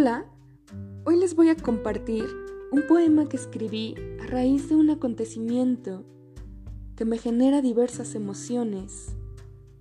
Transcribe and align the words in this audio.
Hola, 0.00 0.26
hoy 1.06 1.18
les 1.18 1.34
voy 1.34 1.48
a 1.48 1.56
compartir 1.56 2.24
un 2.70 2.86
poema 2.86 3.28
que 3.28 3.36
escribí 3.36 3.96
a 4.22 4.28
raíz 4.28 4.68
de 4.68 4.76
un 4.76 4.90
acontecimiento 4.90 6.04
que 6.94 7.04
me 7.04 7.18
genera 7.18 7.62
diversas 7.62 8.14
emociones 8.14 9.16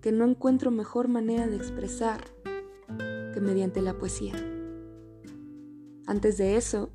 que 0.01 0.11
no 0.11 0.25
encuentro 0.25 0.71
mejor 0.71 1.07
manera 1.07 1.45
de 1.45 1.57
expresar 1.57 2.23
que 3.31 3.39
mediante 3.41 3.79
la 3.83 3.99
poesía. 3.99 4.33
Antes 6.07 6.39
de 6.39 6.57
eso, 6.57 6.89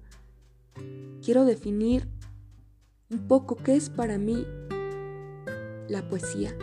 quiero 1.25 1.45
definir 1.45 2.09
un 3.09 3.29
poco 3.29 3.55
qué 3.55 3.77
es 3.77 3.89
para 3.89 4.19
mí 4.19 4.45
la 5.89 6.09
poesía. 6.11 6.57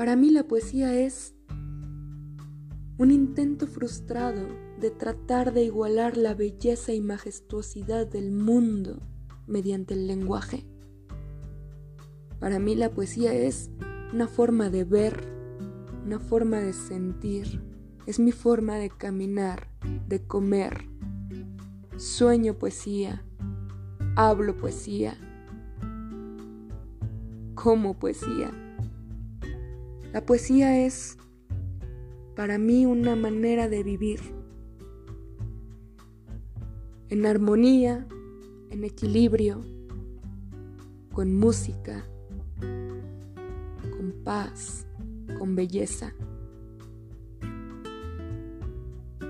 Para 0.00 0.16
mí 0.16 0.30
la 0.30 0.44
poesía 0.44 0.98
es 0.98 1.34
un 2.96 3.10
intento 3.10 3.66
frustrado 3.66 4.48
de 4.80 4.90
tratar 4.90 5.52
de 5.52 5.64
igualar 5.64 6.16
la 6.16 6.32
belleza 6.32 6.94
y 6.94 7.02
majestuosidad 7.02 8.06
del 8.06 8.32
mundo 8.32 9.02
mediante 9.46 9.92
el 9.92 10.06
lenguaje. 10.06 10.64
Para 12.38 12.58
mí 12.58 12.76
la 12.76 12.88
poesía 12.88 13.34
es 13.34 13.68
una 14.10 14.26
forma 14.26 14.70
de 14.70 14.84
ver, 14.84 15.22
una 16.06 16.18
forma 16.18 16.60
de 16.60 16.72
sentir, 16.72 17.62
es 18.06 18.18
mi 18.18 18.32
forma 18.32 18.76
de 18.76 18.88
caminar, 18.88 19.68
de 20.08 20.22
comer. 20.22 20.88
Sueño 21.98 22.54
poesía, 22.54 23.22
hablo 24.16 24.56
poesía, 24.56 25.14
como 27.54 27.98
poesía. 27.98 28.50
La 30.12 30.26
poesía 30.26 30.84
es 30.84 31.16
para 32.34 32.58
mí 32.58 32.84
una 32.84 33.14
manera 33.14 33.68
de 33.68 33.84
vivir 33.84 34.18
en 37.10 37.26
armonía, 37.26 38.08
en 38.70 38.82
equilibrio, 38.82 39.60
con 41.12 41.36
música, 41.36 42.04
con 42.60 44.12
paz, 44.24 44.84
con 45.38 45.54
belleza. 45.54 46.12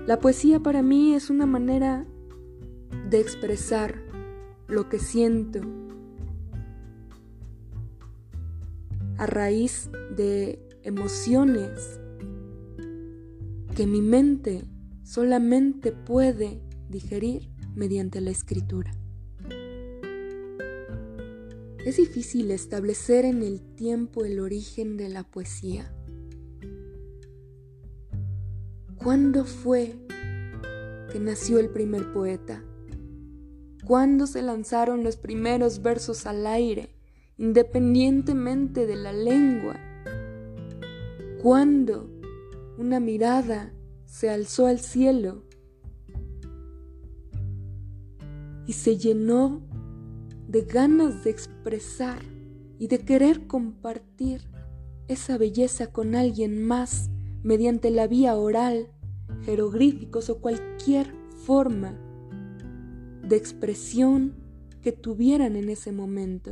La 0.07 0.17
poesía 0.19 0.59
para 0.59 0.81
mí 0.81 1.13
es 1.13 1.29
una 1.29 1.45
manera 1.45 2.07
de 3.11 3.19
expresar 3.19 4.01
lo 4.67 4.89
que 4.89 4.97
siento 4.97 5.61
a 9.19 9.27
raíz 9.27 9.91
de 10.15 10.70
emociones 10.83 11.99
que 13.75 13.87
mi 13.87 14.01
mente 14.01 14.65
solamente 15.03 15.91
puede 15.91 16.61
digerir 16.89 17.49
mediante 17.75 18.21
la 18.21 18.31
escritura. 18.31 18.91
Es 21.85 21.97
difícil 21.97 22.51
establecer 22.51 23.25
en 23.25 23.41
el 23.41 23.61
tiempo 23.61 24.23
el 24.23 24.39
origen 24.39 24.97
de 24.97 25.09
la 25.09 25.23
poesía. 25.23 25.91
¿Cuándo 28.97 29.45
fue 29.45 29.95
que 31.11 31.19
nació 31.19 31.57
el 31.57 31.69
primer 31.69 32.13
poeta? 32.13 32.63
¿Cuándo 33.83 34.27
se 34.27 34.43
lanzaron 34.43 35.03
los 35.03 35.17
primeros 35.17 35.81
versos 35.81 36.27
al 36.27 36.45
aire, 36.45 36.89
independientemente 37.37 38.85
de 38.85 38.95
la 38.95 39.11
lengua? 39.11 39.79
Cuando 41.41 42.07
una 42.77 42.99
mirada 42.99 43.73
se 44.05 44.29
alzó 44.29 44.67
al 44.67 44.79
cielo 44.79 45.43
y 48.67 48.73
se 48.73 48.97
llenó 48.97 49.61
de 50.47 50.61
ganas 50.61 51.23
de 51.23 51.31
expresar 51.31 52.19
y 52.77 52.87
de 52.89 52.99
querer 52.99 53.47
compartir 53.47 54.41
esa 55.07 55.39
belleza 55.39 55.91
con 55.91 56.13
alguien 56.13 56.63
más 56.63 57.09
mediante 57.41 57.89
la 57.89 58.05
vía 58.05 58.35
oral, 58.35 58.89
jeroglíficos 59.41 60.29
o 60.29 60.41
cualquier 60.41 61.11
forma 61.43 61.97
de 63.27 63.35
expresión 63.35 64.35
que 64.83 64.91
tuvieran 64.91 65.55
en 65.55 65.69
ese 65.69 65.91
momento. 65.91 66.51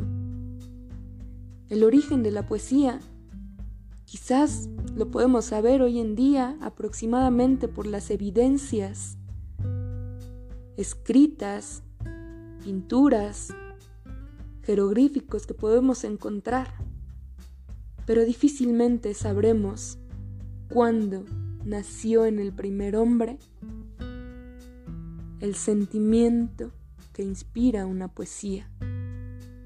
El 1.69 1.83
origen 1.83 2.23
de 2.23 2.31
la 2.31 2.47
poesía 2.47 2.99
Quizás 4.09 4.67
lo 4.95 5.11
podemos 5.11 5.45
saber 5.45 5.83
hoy 5.83 5.99
en 5.99 6.15
día 6.15 6.57
aproximadamente 6.61 7.67
por 7.67 7.85
las 7.85 8.09
evidencias 8.09 9.19
escritas, 10.77 11.83
pinturas, 12.63 13.53
jeroglíficos 14.63 15.45
que 15.45 15.53
podemos 15.53 16.03
encontrar, 16.03 16.73
pero 18.07 18.25
difícilmente 18.25 19.13
sabremos 19.13 19.99
cuándo 20.73 21.25
nació 21.63 22.25
en 22.25 22.39
el 22.39 22.51
primer 22.51 22.95
hombre 22.95 23.37
el 25.39 25.53
sentimiento 25.53 26.71
que 27.13 27.21
inspira 27.21 27.85
una 27.85 28.07
poesía. 28.07 28.71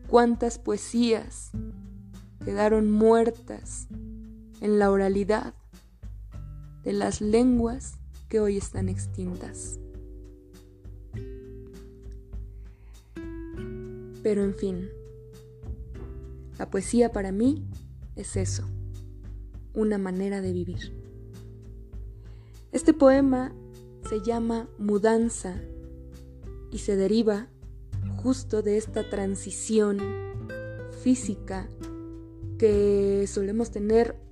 ¿Cuántas 0.10 0.60
poesías 0.60 1.52
quedaron 2.44 2.92
muertas 2.92 3.88
en 4.64 4.80
la 4.80 4.90
oralidad 4.90 5.54
de 6.86 6.94
las 6.94 7.20
lenguas 7.20 8.00
que 8.30 8.40
hoy 8.40 8.56
están 8.56 8.88
extintas. 8.88 9.78
Pero 14.24 14.42
en 14.42 14.56
fin, 14.56 14.88
la 16.58 16.70
poesía 16.70 17.12
para 17.12 17.34
mí 17.34 17.68
es 18.16 18.38
eso, 18.38 18.64
una 19.74 19.98
manera 19.98 20.40
de 20.40 20.54
vivir. 20.54 20.98
Este 22.72 22.94
poema 22.94 23.54
se 24.08 24.22
llama 24.22 24.70
Mudanza 24.78 25.62
y 26.72 26.78
se 26.78 26.96
deriva 26.96 27.50
justo 28.16 28.62
de 28.62 28.78
esta 28.78 29.10
transición 29.10 30.00
física 31.04 31.70
que 32.58 33.26
solemos 33.28 33.70
tener 33.70 34.24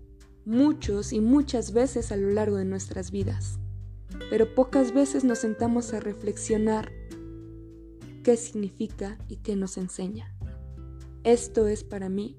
muchos 0.51 1.13
y 1.13 1.22
muchas 1.22 1.72
veces 1.72 2.12
a 2.12 2.17
lo 2.17 2.29
largo 2.29 2.57
de 2.57 2.66
nuestras 2.66 3.09
vidas, 3.09 3.57
pero 4.29 4.53
pocas 4.53 4.94
veces 4.94 5.23
nos 5.23 5.39
sentamos 5.39 5.94
a 5.94 6.01
reflexionar 6.01 6.91
qué 8.22 8.35
significa 8.35 9.17
y 9.29 9.38
qué 9.38 9.56
nos 9.56 9.78
enseña. 9.78 10.35
Esto 11.23 11.67
es 11.67 11.85
para 11.85 12.09
mí 12.09 12.38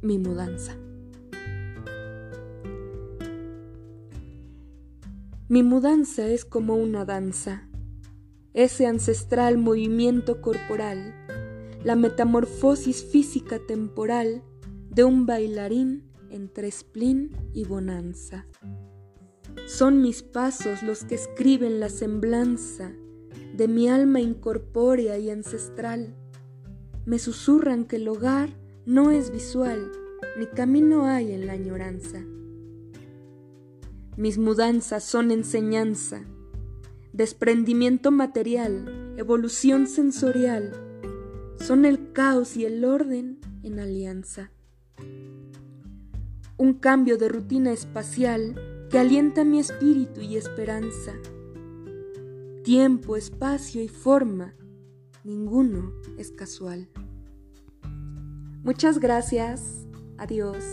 mi 0.00 0.18
mudanza. 0.18 0.78
Mi 5.46 5.62
mudanza 5.62 6.26
es 6.26 6.46
como 6.46 6.74
una 6.74 7.04
danza, 7.04 7.68
ese 8.54 8.86
ancestral 8.86 9.58
movimiento 9.58 10.40
corporal, 10.40 11.14
la 11.84 11.96
metamorfosis 11.96 13.04
física 13.04 13.58
temporal 13.58 14.42
de 14.88 15.04
un 15.04 15.26
bailarín 15.26 16.13
entre 16.34 16.70
spleen 16.70 17.30
y 17.52 17.64
bonanza. 17.64 18.46
Son 19.66 20.02
mis 20.02 20.22
pasos 20.22 20.82
los 20.82 21.04
que 21.04 21.14
escriben 21.14 21.78
la 21.78 21.88
semblanza 21.88 22.92
de 23.56 23.68
mi 23.68 23.88
alma 23.88 24.20
incorpórea 24.20 25.16
y 25.18 25.30
ancestral. 25.30 26.14
Me 27.06 27.18
susurran 27.18 27.84
que 27.84 27.96
el 27.96 28.08
hogar 28.08 28.50
no 28.84 29.12
es 29.12 29.30
visual, 29.30 29.92
ni 30.38 30.46
camino 30.46 31.06
hay 31.06 31.32
en 31.32 31.46
la 31.46 31.52
añoranza. 31.52 32.24
Mis 34.16 34.38
mudanzas 34.38 35.04
son 35.04 35.30
enseñanza, 35.30 36.24
desprendimiento 37.12 38.10
material, 38.10 39.14
evolución 39.16 39.86
sensorial, 39.86 40.72
son 41.60 41.84
el 41.84 42.12
caos 42.12 42.56
y 42.56 42.64
el 42.64 42.84
orden 42.84 43.38
en 43.62 43.78
alianza 43.78 44.50
un 46.56 46.74
cambio 46.74 47.18
de 47.18 47.28
rutina 47.28 47.72
espacial 47.72 48.86
que 48.90 48.98
alienta 48.98 49.44
mi 49.44 49.58
espíritu 49.58 50.20
y 50.20 50.36
esperanza. 50.36 51.12
Tiempo, 52.62 53.16
espacio 53.16 53.82
y 53.82 53.88
forma, 53.88 54.54
ninguno 55.24 55.92
es 56.16 56.30
casual. 56.30 56.88
Muchas 58.62 58.98
gracias. 58.98 59.86
Adiós. 60.16 60.64